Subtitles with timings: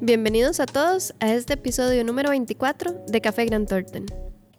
[0.00, 4.06] Bienvenidos a todos a este episodio número 24 de Café Gran Torten.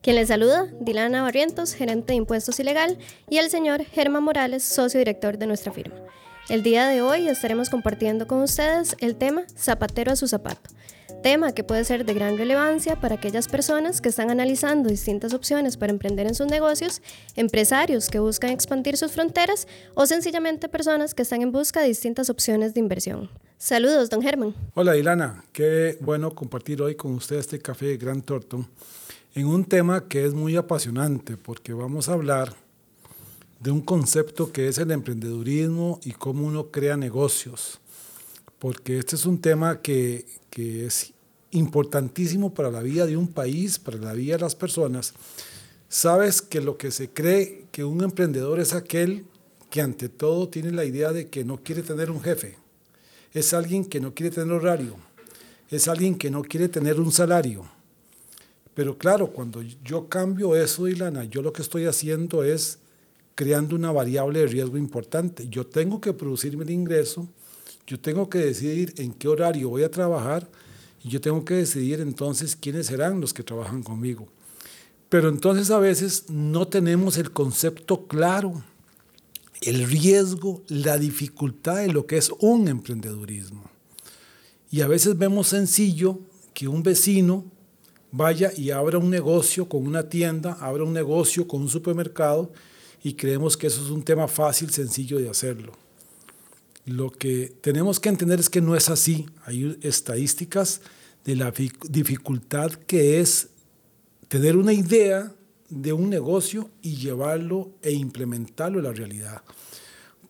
[0.02, 2.98] Quien les saluda, Dilana Barrientos, gerente de impuestos ilegal,
[3.30, 5.96] y el señor Germán Morales, socio director de nuestra firma.
[6.48, 10.70] El día de hoy estaremos compartiendo con ustedes el tema Zapatero a su zapato,
[11.22, 15.76] tema que puede ser de gran relevancia para aquellas personas que están analizando distintas opciones
[15.76, 17.02] para emprender en sus negocios,
[17.36, 22.30] empresarios que buscan expandir sus fronteras o sencillamente personas que están en busca de distintas
[22.30, 23.30] opciones de inversión.
[23.58, 24.54] Saludos, don Germán.
[24.74, 25.44] Hola, Dilana.
[25.54, 28.68] Qué bueno compartir hoy con usted este café de Grand Thornton
[29.34, 32.54] en un tema que es muy apasionante porque vamos a hablar
[33.62, 37.80] de un concepto que es el emprendedurismo y cómo uno crea negocios.
[38.60, 41.14] Porque este es un tema que, que es
[41.52, 45.14] importantísimo para la vida de un país, para la vida de las personas.
[45.88, 49.26] Sabes que lo que se cree que un emprendedor es aquel
[49.70, 52.58] que ante todo tiene la idea de que no quiere tener un jefe,
[53.36, 54.96] es alguien que no quiere tener horario,
[55.70, 57.66] es alguien que no quiere tener un salario.
[58.74, 62.80] Pero claro, cuando yo cambio eso, Ilana, yo lo que estoy haciendo es
[63.36, 65.50] creando una variable de riesgo importante.
[65.50, 67.28] Yo tengo que producirme el ingreso,
[67.86, 70.48] yo tengo que decidir en qué horario voy a trabajar
[71.04, 74.28] y yo tengo que decidir entonces quiénes serán los que trabajan conmigo.
[75.10, 78.64] Pero entonces a veces no tenemos el concepto claro,
[79.62, 83.64] el riesgo, la dificultad de lo que es un emprendedurismo.
[84.72, 86.20] Y a veces vemos sencillo
[86.54, 87.46] que un vecino
[88.12, 92.52] vaya y abra un negocio con una tienda, abra un negocio con un supermercado
[93.04, 95.74] y creemos que eso es un tema fácil, sencillo de hacerlo.
[96.86, 99.26] Lo que tenemos que entender es que no es así.
[99.46, 100.82] Hay estadísticas
[101.24, 101.52] de la
[101.90, 103.50] dificultad que es
[104.28, 105.34] tener una idea
[105.76, 109.42] de un negocio y llevarlo e implementarlo en la realidad.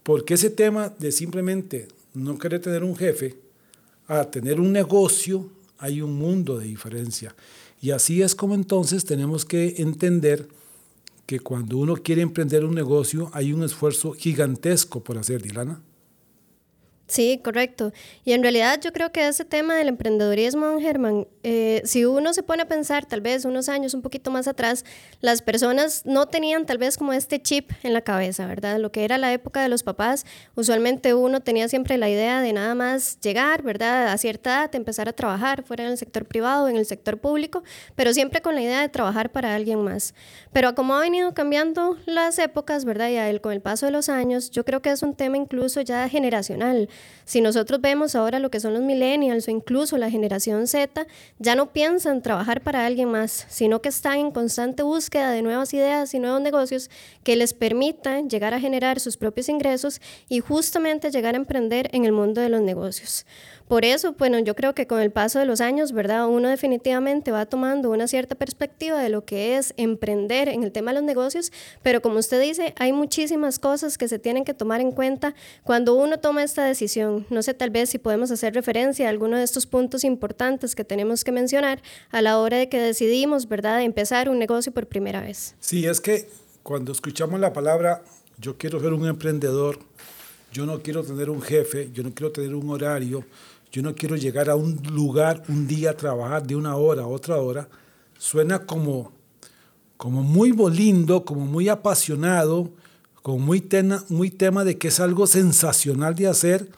[0.03, 3.37] Porque ese tema de simplemente no querer tener un jefe
[4.07, 7.35] a tener un negocio, hay un mundo de diferencia.
[7.79, 10.47] Y así es como entonces tenemos que entender
[11.25, 15.81] que cuando uno quiere emprender un negocio hay un esfuerzo gigantesco por hacer, Dilana.
[17.07, 17.93] Sí, correcto.
[18.23, 22.41] Y en realidad yo creo que ese tema del emprendedorismo, Germán, eh, si uno se
[22.41, 24.83] pone a pensar tal vez unos años un poquito más atrás,
[25.21, 28.79] las personas no tenían tal vez como este chip en la cabeza, ¿verdad?
[28.79, 32.53] Lo que era la época de los papás, usualmente uno tenía siempre la idea de
[32.53, 34.07] nada más llegar, ¿verdad?
[34.07, 37.61] A cierta edad, empezar a trabajar, fuera en el sector privado, en el sector público,
[37.95, 40.15] pero siempre con la idea de trabajar para alguien más.
[40.51, 43.09] Pero como ha venido cambiando las épocas, ¿verdad?
[43.09, 46.09] Y con el paso de los años, yo creo que es un tema incluso ya
[46.09, 46.89] generacional.
[47.25, 51.07] Si nosotros vemos ahora lo que son los millennials o incluso la generación Z,
[51.39, 55.73] ya no piensan trabajar para alguien más, sino que están en constante búsqueda de nuevas
[55.73, 56.91] ideas y nuevos negocios
[57.23, 62.05] que les permitan llegar a generar sus propios ingresos y justamente llegar a emprender en
[62.05, 63.25] el mundo de los negocios.
[63.67, 66.27] Por eso, bueno, yo creo que con el paso de los años, ¿verdad?
[66.27, 70.91] Uno definitivamente va tomando una cierta perspectiva de lo que es emprender en el tema
[70.91, 71.51] de los negocios,
[71.81, 75.33] pero como usted dice, hay muchísimas cosas que se tienen que tomar en cuenta
[75.63, 76.84] cuando uno toma esta decisión.
[77.29, 80.83] No sé tal vez si podemos hacer referencia a alguno de estos puntos importantes que
[80.83, 81.81] tenemos que mencionar
[82.11, 85.55] a la hora de que decidimos, ¿verdad?, empezar un negocio por primera vez.
[85.59, 86.27] Sí, es que
[86.63, 88.03] cuando escuchamos la palabra
[88.37, 89.79] yo quiero ser un emprendedor,
[90.51, 93.23] yo no quiero tener un jefe, yo no quiero tener un horario,
[93.71, 97.07] yo no quiero llegar a un lugar un día a trabajar de una hora a
[97.07, 97.67] otra hora,
[98.17, 99.11] suena como,
[99.97, 102.71] como muy lindo, como muy apasionado,
[103.25, 103.67] como muy,
[104.09, 106.69] muy tema de que es algo sensacional de hacer,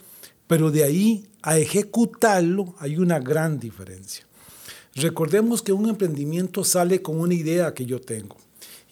[0.47, 4.25] pero de ahí a ejecutarlo hay una gran diferencia.
[4.95, 8.37] Recordemos que un emprendimiento sale con una idea que yo tengo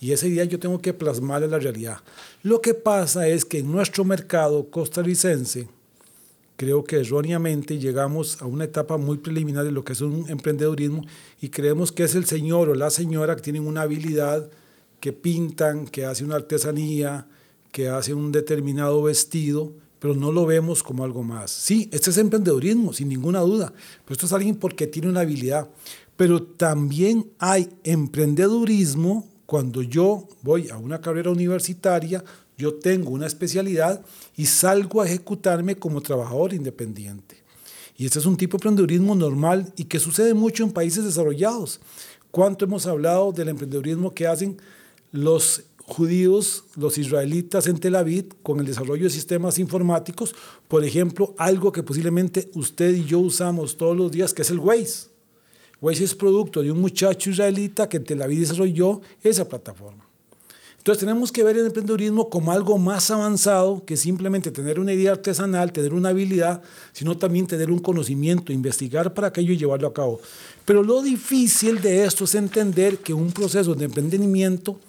[0.02, 2.00] y esa idea yo tengo que plasmarla en la realidad.
[2.44, 5.70] Lo que pasa es que en nuestro mercado costarricense,
[6.58, 11.06] creo que erróneamente llegamos a una etapa muy preliminar de lo que es un emprendedurismo
[11.40, 14.52] y creemos que es el señor o la señora que tienen una habilidad,
[15.00, 17.30] que pintan, que hace una artesanía,
[17.76, 21.52] que hace un determinado vestido, pero no lo vemos como algo más.
[21.52, 23.74] Sí, este es emprendedurismo, sin ninguna duda,
[24.06, 25.68] pero esto es alguien porque tiene una habilidad.
[26.16, 32.24] Pero también hay emprendedurismo cuando yo voy a una carrera universitaria,
[32.58, 34.06] yo tengo una especialidad
[34.38, 37.44] y salgo a ejecutarme como trabajador independiente.
[37.98, 41.82] Y este es un tipo de emprendedurismo normal y que sucede mucho en países desarrollados.
[42.32, 44.62] ¿Cuánto hemos hablado del emprendedurismo que hacen
[45.12, 50.36] los judíos, los israelitas en Tel Aviv con el desarrollo de sistemas informáticos?
[50.68, 54.60] Por ejemplo, algo que posiblemente usted y yo usamos todos los días, que es el
[54.60, 55.10] Waze.
[55.82, 60.06] Waze es producto de un muchacho israelita que en Tel Aviv desarrolló esa plataforma.
[60.86, 65.14] Entonces tenemos que ver el emprendedurismo como algo más avanzado que simplemente tener una idea
[65.14, 66.62] artesanal, tener una habilidad,
[66.94, 70.22] sino también tener un conocimiento, investigar para aquello y llevarlo a cabo.
[70.64, 74.80] Pero lo difícil de esto es entender que un proceso de emprendimiento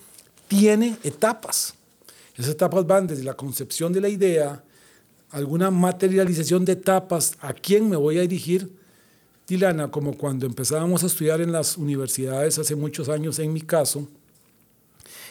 [0.49, 1.75] tiene etapas.
[2.35, 4.63] Esas etapas van desde la concepción de la idea,
[5.31, 8.71] alguna materialización de etapas, a quién me voy a dirigir,
[9.47, 14.09] Dilana, como cuando empezábamos a estudiar en las universidades hace muchos años, en mi caso,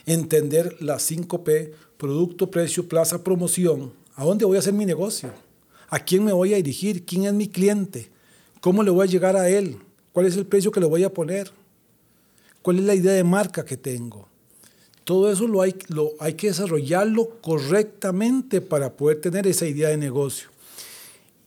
[0.06, 3.92] entender las 5P, producto, precio, plaza, promoción.
[4.16, 5.32] ¿A dónde voy a hacer mi negocio?
[5.90, 7.06] ¿A quién me voy a dirigir?
[7.06, 8.10] ¿Quién es mi cliente?
[8.62, 9.78] ¿Cómo le voy a llegar a él?
[10.14, 11.52] ¿Cuál es el precio que le voy a poner?
[12.62, 14.28] ¿Cuál es la idea de marca que tengo?
[15.06, 19.98] Todo eso lo hay, lo, hay que desarrollarlo correctamente para poder tener esa idea de
[19.98, 20.50] negocio.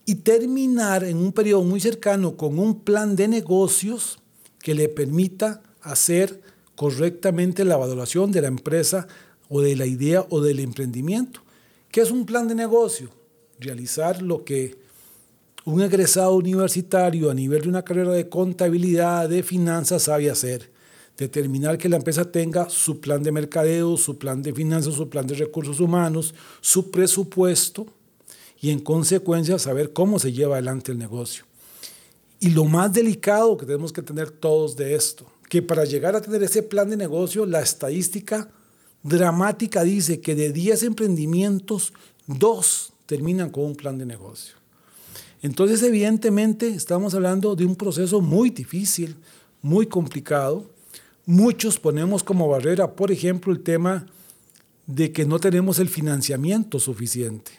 [0.05, 4.17] Y terminar en un periodo muy cercano con un plan de negocios
[4.59, 6.41] que le permita hacer
[6.75, 9.07] correctamente la valoración de la empresa
[9.49, 11.41] o de la idea o del emprendimiento.
[11.91, 13.09] ¿Qué es un plan de negocio?
[13.59, 14.77] Realizar lo que
[15.65, 20.71] un egresado universitario a nivel de una carrera de contabilidad, de finanzas, sabe hacer.
[21.19, 25.27] Determinar que la empresa tenga su plan de mercadeo, su plan de finanzas, su plan
[25.27, 27.85] de recursos humanos, su presupuesto
[28.61, 31.43] y en consecuencia saber cómo se lleva adelante el negocio.
[32.39, 36.21] Y lo más delicado que tenemos que tener todos de esto que para llegar a
[36.21, 38.49] tener ese plan de negocio, la estadística
[39.03, 41.91] dramática dice que de 10 emprendimientos,
[42.27, 44.55] dos terminan con un plan de negocio.
[45.41, 49.15] Entonces, evidentemente, estamos hablando de un proceso muy difícil,
[49.61, 50.69] muy complicado.
[51.25, 54.07] Muchos ponemos como barrera, por ejemplo, el tema
[54.87, 57.51] de que no tenemos el financiamiento suficiente.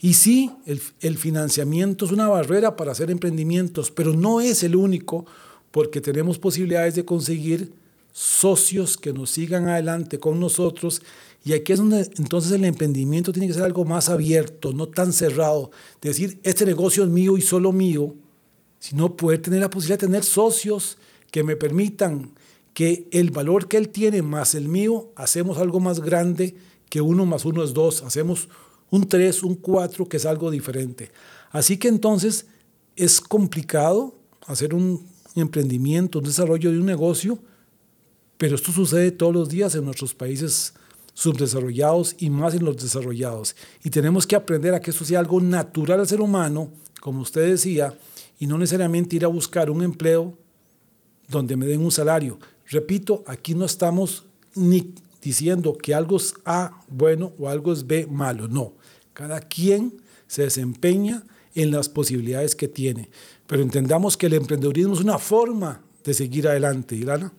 [0.00, 5.24] Y sí, el, financiamiento es una barrera para hacer emprendimientos, pero no es el único
[5.70, 7.72] porque tenemos posibilidades de conseguir
[8.12, 11.00] socios que nos sigan adelante con nosotros.
[11.42, 15.12] Y aquí es donde entonces el emprendimiento tiene que ser algo más abierto, no tan
[15.12, 15.70] cerrado.
[16.02, 18.14] Decir, este negocio es mío y solo mío,
[18.78, 20.98] sino poder tener la posibilidad de tener socios
[21.30, 22.30] que me permitan
[22.74, 26.56] que el valor que él tiene más el mío, hacemos algo más grande
[26.90, 28.02] que uno más uno es dos.
[28.02, 28.48] Hacemos
[28.90, 31.10] un tres, un cuatro, que es algo diferente.
[31.50, 32.46] Así que entonces
[32.96, 34.16] es complicado
[34.46, 37.38] hacer un emprendimiento, un desarrollo de un negocio,
[38.38, 40.74] pero esto sucede todos los días en nuestros países
[41.14, 43.54] subdesarrollados y más en los desarrollados.
[43.84, 47.48] Y tenemos que aprender a que esto sea algo natural al ser humano, como usted
[47.48, 47.96] decía,
[48.38, 50.36] y no necesariamente ir a buscar un empleo
[51.28, 52.38] donde me den un salario.
[52.68, 54.24] Repito, aquí no estamos
[54.54, 58.74] ni diciendo que algo es A bueno o algo es B malo, no.
[59.12, 59.94] Cada quien
[60.26, 61.24] se desempeña
[61.54, 63.10] en las posibilidades que tiene.
[63.46, 67.32] Pero entendamos que el emprendedurismo es una forma de seguir adelante, Ilana.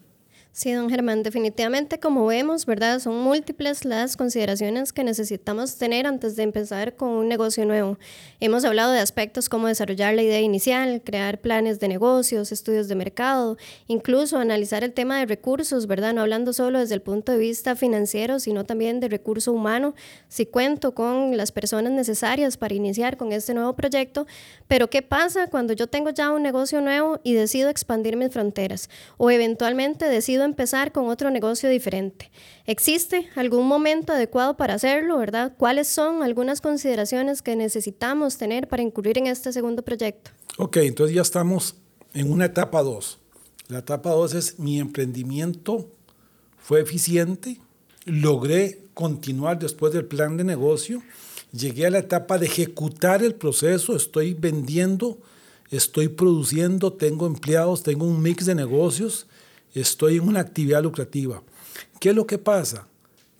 [0.58, 3.00] Sí, don Germán, definitivamente como vemos, ¿verdad?
[3.00, 7.98] Son múltiples las consideraciones que necesitamos tener antes de empezar con un negocio nuevo.
[8.40, 12.96] Hemos hablado de aspectos como desarrollar la idea inicial, crear planes de negocios, estudios de
[12.96, 13.58] mercado,
[13.88, 16.14] incluso analizar el tema de recursos, ¿verdad?
[16.14, 19.94] No hablando solo desde el punto de vista financiero, sino también de recurso humano,
[20.30, 24.26] si cuento con las personas necesarias para iniciar con este nuevo proyecto,
[24.70, 28.90] pero ¿qué pasa cuando yo tengo ya un negocio nuevo y decido expandir mis fronteras
[29.18, 30.06] o eventualmente
[30.46, 32.32] empezar con otro negocio diferente.
[32.66, 35.54] ¿Existe algún momento adecuado para hacerlo, verdad?
[35.58, 40.32] ¿Cuáles son algunas consideraciones que necesitamos tener para incurrir en este segundo proyecto?
[40.58, 41.76] Ok, entonces ya estamos
[42.14, 43.20] en una etapa 2.
[43.68, 45.90] La etapa 2 es mi emprendimiento
[46.66, 47.60] fue eficiente,
[48.06, 51.04] logré continuar después del plan de negocio,
[51.52, 55.20] llegué a la etapa de ejecutar el proceso, estoy vendiendo,
[55.70, 59.28] estoy produciendo, tengo empleados, tengo un mix de negocios,
[59.76, 61.44] estoy en una actividad lucrativa.
[62.00, 62.88] ¿Qué es lo que pasa?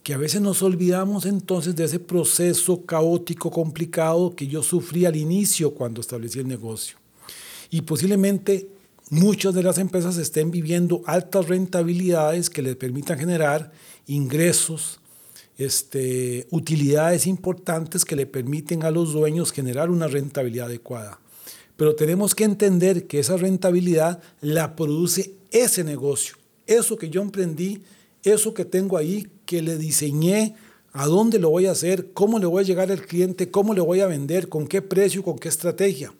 [0.04, 5.16] Que a veces nos olvidamos entonces de ese proceso caótico, complicado que yo sufrí al
[5.16, 6.98] inicio cuando establecí el negocio.
[7.72, 8.68] Y posiblemente
[9.10, 13.72] muchas de las empresas estén viviendo altas rentabilidades que les permitan generar
[14.08, 15.00] ingresos,
[15.58, 21.20] este, utilidades importantes que le permiten a los dueños generar una rentabilidad adecuada.
[21.78, 26.36] Pero tenemos que entender que esa rentabilidad la produce ese negocio,
[26.68, 27.82] eso que yo emprendí,
[28.24, 30.56] eso que tengo ahí, que le diseñé,
[30.94, 33.82] a dónde lo voy a hacer, cómo le voy a llegar al cliente, cómo le
[33.82, 36.14] voy a vender, con qué precio, con qué estrategia.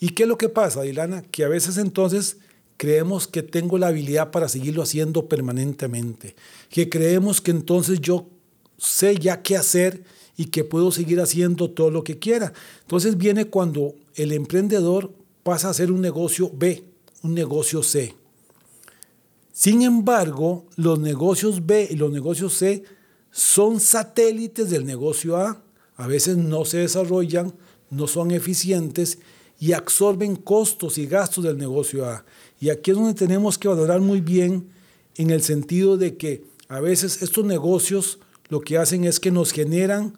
[0.00, 1.22] ¿Y qué es lo que pasa, Dilana?
[1.22, 2.36] Que a veces entonces
[2.76, 6.36] creemos que tengo la habilidad para seguirlo haciendo permanentemente,
[6.68, 8.28] que creemos que entonces yo
[8.76, 10.02] sé ya qué hacer
[10.36, 12.52] y que puedo seguir haciendo todo lo que quiera.
[12.82, 15.12] Entonces viene cuando el emprendedor
[15.42, 16.84] pasa a ser un negocio B,
[17.22, 18.14] un negocio C.
[19.52, 22.84] Sin embargo, los negocios B y los negocios C
[23.30, 25.62] son satélites del negocio A.
[25.96, 27.54] A veces no se desarrollan,
[27.90, 29.18] no son eficientes
[29.60, 32.24] y absorben costos y gastos del negocio A.
[32.60, 34.68] Y aquí es donde tenemos que valorar muy bien
[35.16, 38.18] en el sentido de que a veces estos negocios
[38.52, 40.12] lo que hacen es que nos generan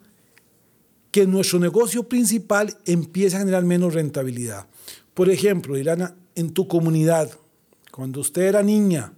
[1.12, 4.66] que nuestro negocio principal empiece a generar menos rentabilidad.
[5.14, 7.30] Por ejemplo, Irana, en tu comunidad,
[7.92, 9.12] cuando usted era niña,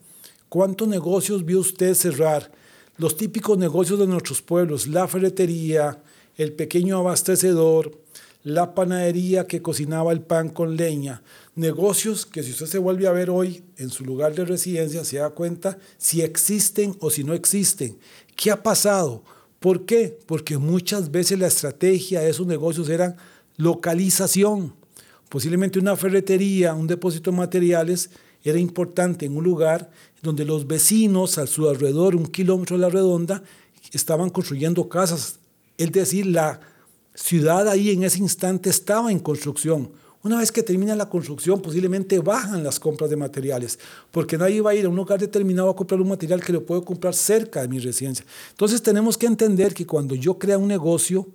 [0.50, 2.52] ¿cuántos negocios vio usted cerrar?
[2.98, 6.02] Los típicos negocios de nuestros pueblos, la ferretería,
[6.36, 7.98] el pequeño abastecedor,
[8.46, 11.20] la panadería que cocinaba el pan con leña,
[11.56, 15.16] negocios que si usted se vuelve a ver hoy en su lugar de residencia, se
[15.16, 17.98] da cuenta si existen o si no existen.
[18.36, 19.24] ¿Qué ha pasado?
[19.58, 20.16] ¿Por qué?
[20.26, 23.16] Porque muchas veces la estrategia de esos negocios era
[23.56, 24.74] localización.
[25.28, 28.10] Posiblemente una ferretería, un depósito de materiales,
[28.44, 29.90] era importante en un lugar
[30.22, 33.42] donde los vecinos a su alrededor, un kilómetro a la redonda,
[33.90, 35.40] estaban construyendo casas.
[35.78, 36.60] Es decir, la
[37.16, 39.90] ciudad ahí en ese instante estaba en construcción.
[40.22, 43.78] Una vez que termina la construcción, posiblemente bajan las compras de materiales,
[44.10, 46.66] porque nadie va a ir a un lugar determinado a comprar un material que lo
[46.66, 48.26] puedo comprar cerca de mi residencia.
[48.50, 51.28] Entonces tenemos que entender que cuando yo crea un negocio,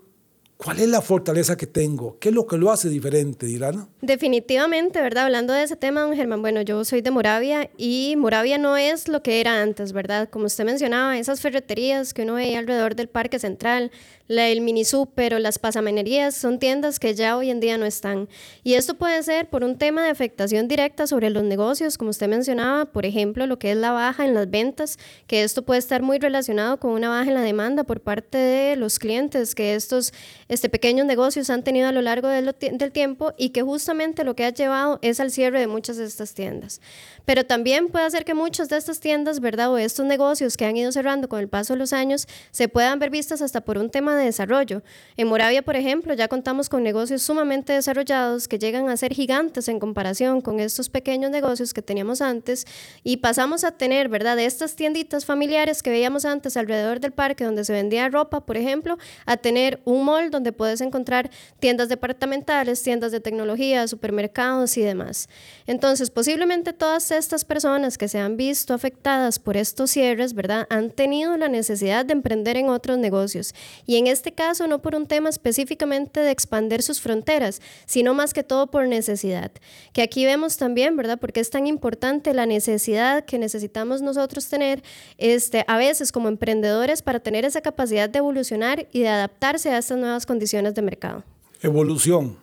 [0.64, 2.20] ¿Cuál es la fortaleza que tengo?
[2.20, 3.88] ¿Qué es lo que lo hace diferente, Dilana?
[4.02, 5.26] Definitivamente, ¿verdad?
[5.26, 9.08] Hablando de ese tema, don Germán, bueno, yo soy de Moravia y Moravia no es
[9.08, 10.30] lo que era antes, ¿verdad?
[10.30, 13.90] Como usted mencionaba, esas ferreterías que uno veía alrededor del Parque Central,
[14.28, 17.86] la, el mini super o las pasamanerías son tiendas que ya hoy en día no
[17.86, 18.30] están.
[18.64, 22.28] Y esto puede ser por un tema de afectación directa sobre los negocios, como usted
[22.28, 26.04] mencionaba, por ejemplo, lo que es la baja en las ventas, que esto puede estar
[26.04, 30.14] muy relacionado con una baja en la demanda por parte de los clientes que estos
[30.52, 32.54] este, pequeños negocios han tenido a lo largo del,
[32.92, 36.34] tiempo y que justamente lo que ha llevado es al cierre de muchas de estas
[36.34, 36.82] tiendas.
[37.24, 39.72] Pero también puede hacer que muchas de estas tiendas, ¿verdad?
[39.72, 43.00] O estos negocios que han ido cerrando con el paso de los años se puedan
[43.00, 44.84] ver vistas hasta por un tema de desarrollo.
[45.16, 49.70] En Moravia, por ejemplo, ya contamos con negocios sumamente desarrollados que llegan a ser gigantes
[49.70, 52.68] en comparación con estos pequeños negocios que teníamos antes
[53.06, 54.38] y pasamos a tener, ¿verdad?
[54.38, 58.98] Estas tienditas familiares que veíamos antes alrededor del parque donde se vendía ropa, por ejemplo,
[59.26, 61.30] a tener un mall donde puedes encontrar
[61.60, 65.30] tiendas departamentales, tiendas de tecnología, supermercados y demás.
[65.68, 70.66] Entonces, posiblemente todas estas personas que se han visto afectadas por estos cierres, ¿verdad?
[70.70, 73.54] Han tenido la necesidad de emprender en otros negocios.
[73.86, 78.34] Y en este caso no por un tema específicamente de expandir sus fronteras, sino más
[78.34, 79.52] que todo por necesidad.
[79.94, 81.20] Que aquí vemos también, ¿verdad?
[81.20, 84.84] Porque es tan importante la necesidad que necesitamos nosotros tener
[85.18, 89.78] este, a veces como emprendedores para tener esa capacidad de evolucionar y de adaptarse a
[89.78, 91.26] estas nuevas condiciones de mercado.
[91.62, 92.38] Evolución.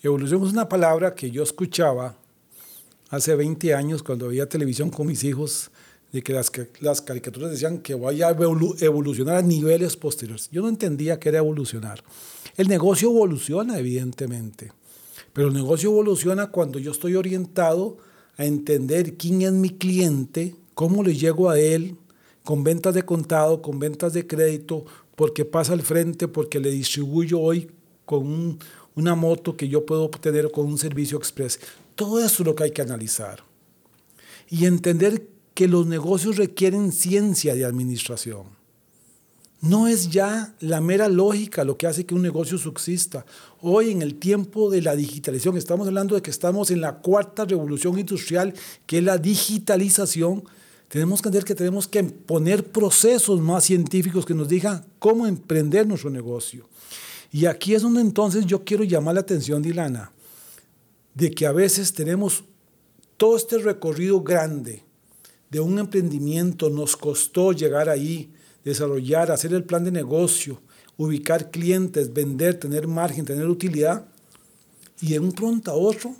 [0.00, 2.14] Evolución es una palabra que yo escuchaba
[3.08, 5.72] hace 20 años cuando veía televisión con mis hijos,
[6.12, 10.48] de que las, caricaturas decían que vaya a evolucionar a niveles posteriores.
[10.52, 12.04] Yo no entendía qué era evolucionar.
[12.56, 14.72] El negocio evoluciona, evidentemente,
[15.32, 17.98] pero el negocio evoluciona cuando yo estoy orientado
[18.36, 21.96] a entender quién es mi cliente, cómo le llego a él,
[22.44, 24.84] con ventas de contado, con ventas de crédito,
[25.20, 27.70] porque pasa al frente, porque le distribuyo hoy
[28.06, 28.58] con
[28.94, 31.60] una moto que yo puedo obtener con un servicio express.
[31.94, 33.44] Todo eso es lo que hay que analizar.
[34.48, 38.44] Y entender que los negocios requieren ciencia de administración.
[39.60, 43.26] No es ya la mera lógica lo que hace que un negocio subsista.
[43.60, 47.44] Hoy en el tiempo de la digitalización, estamos hablando de que estamos en la cuarta
[47.44, 48.54] revolución industrial,
[48.86, 50.44] que es la digitalización.
[50.90, 55.86] Tenemos que entender que tenemos que poner procesos más científicos que nos digan cómo emprender
[55.86, 56.68] nuestro negocio.
[57.32, 60.12] Y aquí es donde entonces yo quiero llamar la atención, Dilana
[61.14, 62.44] de que a veces tenemos
[63.16, 64.84] todo este recorrido grande
[65.50, 68.32] de un emprendimiento, nos costó llegar ahí,
[68.64, 70.60] desarrollar, hacer el plan de negocio,
[70.96, 74.06] ubicar clientes, vender, tener margen, tener utilidad,
[75.00, 76.14] y de un pronto a otro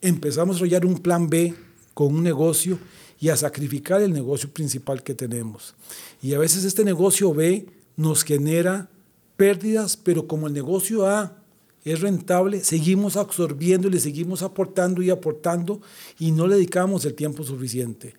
[0.00, 1.54] empezamos a desarrollar un plan B
[1.94, 2.78] con un negocio
[3.20, 5.74] y a sacrificar el negocio principal que tenemos.
[6.22, 7.66] Y a veces este negocio B
[7.96, 8.88] nos genera
[9.36, 11.38] pérdidas, pero como el negocio A
[11.84, 15.80] es rentable, seguimos absorbiendo y le seguimos aportando y aportando
[16.18, 18.14] y no le dedicamos el tiempo suficiente.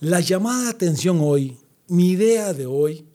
[0.00, 1.56] La llamada de atención hoy,
[1.88, 3.06] mi idea de hoy,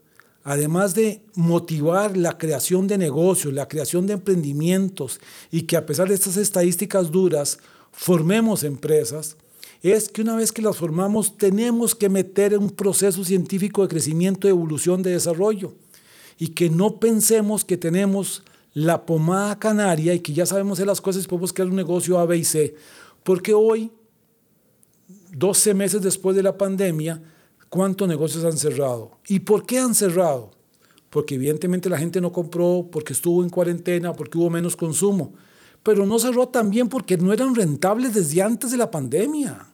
[0.43, 5.19] además de motivar la creación de negocios, la creación de emprendimientos
[5.51, 7.59] y que a pesar de estas estadísticas duras,
[7.91, 9.37] formemos empresas,
[9.81, 13.87] es que una vez que las formamos tenemos que meter en un proceso científico de
[13.87, 15.73] crecimiento, de evolución, de desarrollo
[16.37, 21.01] y que no pensemos que tenemos la pomada canaria y que ya sabemos hacer las
[21.01, 22.75] cosas y podemos crear un negocio A, B y C.
[23.23, 23.91] Porque hoy,
[25.33, 27.21] 12 meses después de la pandemia,
[27.69, 29.19] cuántos negocios han cerrado.
[29.27, 30.51] ¿Y por qué han cerrado?
[31.09, 35.33] Porque evidentemente la gente no compró, porque estuvo en cuarentena, porque hubo menos consumo.
[35.83, 39.70] Pero no cerró también porque no eran rentables desde antes de la pandemia.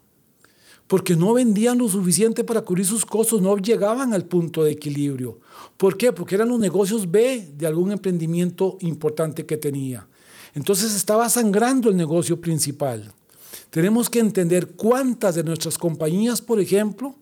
[0.87, 5.37] Porque no vendían lo suficiente para cubrir sus costos, no llegaban al punto de equilibrio.
[5.75, 6.13] ¿Por qué?
[6.13, 10.07] Porque eran los negocios B de algún emprendimiento importante que tenía.
[10.55, 13.11] Entonces estaba sangrando el negocio principal.
[13.69, 17.15] Tenemos que entender cuántas de nuestras compañías, por ejemplo,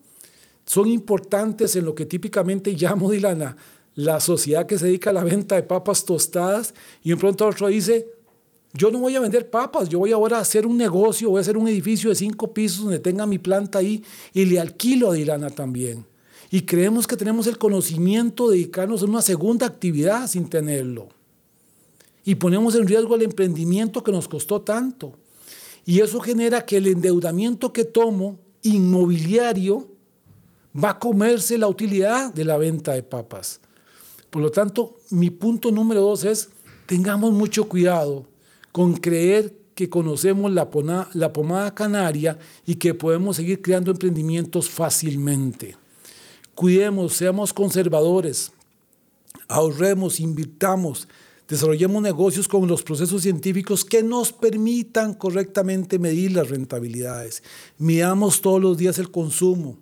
[0.64, 3.56] son importantes en lo que típicamente llamo, Dilana,
[3.94, 7.68] la sociedad que se dedica a la venta de papas tostadas y en pronto otro
[7.68, 8.08] dice,
[8.76, 11.40] yo no voy a vender papas, yo voy ahora a hacer un negocio, voy a
[11.40, 14.04] hacer un edificio de cinco pisos donde tenga mi planta ahí
[14.34, 16.04] y le alquilo a Dilana también.
[16.50, 21.08] Y creemos que tenemos el conocimiento de dedicarnos a una segunda actividad sin tenerlo.
[22.24, 25.14] Y ponemos en riesgo el emprendimiento que nos costó tanto.
[25.84, 29.88] Y eso genera que el endeudamiento que tomo inmobiliario
[30.76, 33.60] va a comerse la utilidad de la venta de papas.
[34.30, 36.50] Por lo tanto, mi punto número dos es,
[36.86, 38.26] tengamos mucho cuidado
[38.76, 45.74] con creer que conocemos la, pomada canaria y que podemos seguir creando emprendimientos fácilmente.
[46.54, 48.52] Cuidemos, seamos conservadores,
[49.48, 51.08] ahorremos, invirtamos,
[51.48, 57.42] desarrollemos negocios con los procesos científicos que nos permitan correctamente medir las rentabilidades.
[57.78, 59.78] Midamos todos los días el consumo,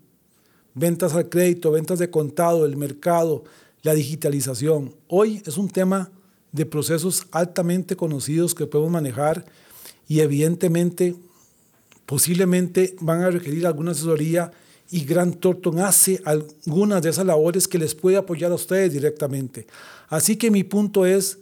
[0.72, 3.42] ventas al crédito, ventas de contado, el mercado,
[3.82, 4.94] la digitalización.
[5.08, 6.12] Hoy es un tema
[6.54, 9.44] de procesos altamente conocidos que podemos manejar
[10.06, 11.16] y evidentemente
[12.06, 14.52] posiblemente van a requerir alguna asesoría
[14.88, 19.66] y Grant Thornton hace algunas de esas labores que les puede apoyar a ustedes directamente.
[20.08, 21.38] Así que mi punto es,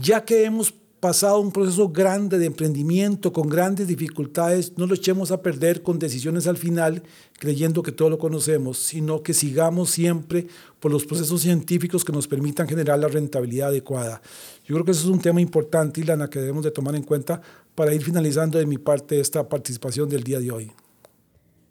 [0.00, 5.30] ya que hemos pasado un proceso grande de emprendimiento con grandes dificultades, no lo echemos
[5.30, 7.02] a perder con decisiones al final
[7.38, 10.48] creyendo que todo lo conocemos, sino que sigamos siempre
[10.80, 14.20] por los procesos científicos que nos permitan generar la rentabilidad adecuada.
[14.66, 17.40] Yo creo que eso es un tema importante, Ilana, que debemos de tomar en cuenta
[17.74, 20.72] para ir finalizando de mi parte esta participación del día de hoy.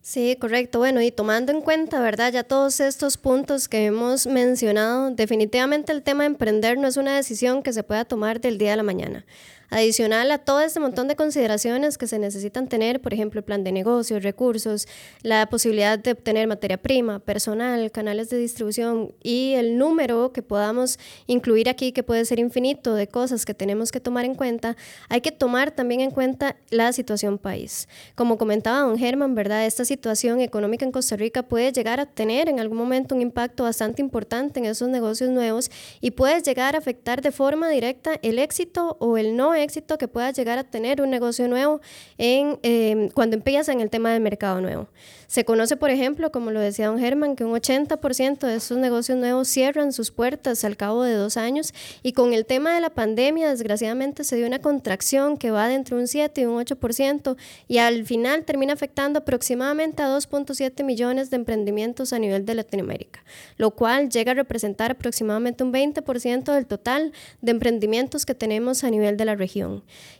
[0.10, 0.80] Sí, correcto.
[0.80, 2.32] Bueno, y tomando en cuenta, ¿verdad?
[2.32, 7.14] Ya todos estos puntos que hemos mencionado, definitivamente el tema de emprender no es una
[7.14, 9.26] decisión que se pueda tomar del día a la mañana.
[9.70, 13.66] Adicional a todo este montón de consideraciones que se necesitan tener, por ejemplo, el plan
[13.66, 14.88] de negocios, recursos,
[15.24, 21.00] la posibilidad de obtener materia prima, personal, canales de distribución y el número que podamos
[21.26, 24.78] incluir aquí, que puede ser infinito, de cosas que tenemos que tomar en cuenta,
[25.10, 27.90] hay que tomar también en cuenta la situación país.
[28.16, 29.66] Como comentaba don Germán, ¿verdad?
[29.66, 33.64] Esta situación económica en Costa Rica puede llegar a tener en algún momento un impacto
[33.64, 38.40] bastante importante en esos negocios nuevos y puede llegar a afectar de forma directa el
[38.40, 41.82] éxito o el no éxito que pueda llegar a tener un negocio nuevo
[42.18, 44.88] en, eh, cuando empieza en el tema del mercado nuevo.
[45.28, 49.18] Se conoce, por ejemplo, como lo decía don Germán, que un 80% de esos negocios
[49.18, 52.92] nuevos cierran sus puertas al cabo de dos años y con el tema de la
[52.92, 57.36] pandemia, desgraciadamente, se dio una contracción que va de entre un 7 y un 8%
[57.68, 63.24] y al final termina afectando aproximadamente a 2.7 millones de emprendimientos a nivel de Latinoamérica,
[63.58, 68.90] lo cual llega a representar aproximadamente un 20% del total de emprendimientos que tenemos a
[68.90, 69.47] nivel de la región.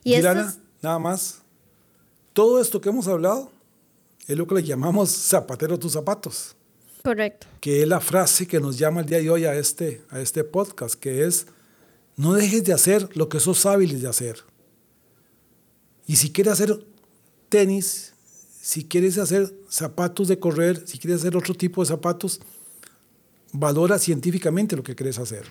[0.04, 0.16] Y
[0.82, 1.42] nada más,
[2.34, 3.52] todo esto que hemos hablado
[4.28, 6.56] es lo que le llamamos zapatero tus zapatos.
[7.04, 7.48] Correcto.
[7.62, 10.44] Que es la frase que nos llama el día de hoy a este, a este
[10.44, 11.48] podcast, que es,
[12.16, 14.44] no dejes de hacer lo que sos hábiles de hacer.
[16.06, 16.86] Y si quieres hacer
[17.50, 18.14] tenis,
[18.62, 22.42] si quieres hacer zapatos de correr, si quieres hacer otro tipo de zapatos,
[23.54, 25.46] valora científicamente lo que quieres hacer.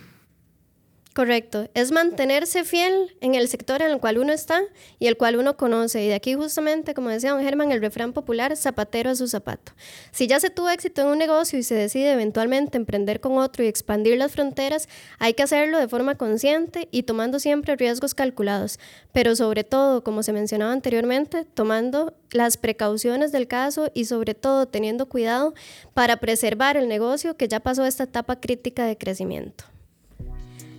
[1.17, 4.61] Correcto, es mantenerse fiel en el sector en el cual uno está
[4.99, 6.05] y el cual uno conoce.
[6.05, 9.73] Y de aquí justamente, como decía don Germán, el refrán popular, zapatero a su zapato.
[10.11, 13.65] Si ya se tuvo éxito en un negocio y se decide eventualmente emprender con otro
[13.65, 18.79] y expandir las fronteras, hay que hacerlo de forma consciente y tomando siempre riesgos calculados.
[19.15, 24.69] Pero sobre todo, como se mencionaba anteriormente, tomando las precauciones del caso y sobre todo
[24.69, 25.55] teniendo cuidado
[25.95, 29.65] para preservar el negocio que ya pasó esta etapa crítica de crecimiento.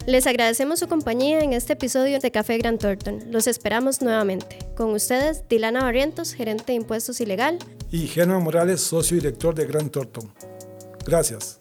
[0.08, 3.26] Les agradecemos su compañía en este episodio de Café Gran Thornton.
[3.30, 4.58] Los esperamos nuevamente.
[4.74, 7.60] Con ustedes, Dilana Barrientos, gerente de impuestos y.
[7.92, 10.32] Y Germán Morales, socio director de Gran Thornton.
[11.06, 11.60] Gracias.